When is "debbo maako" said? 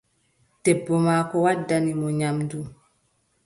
0.63-1.35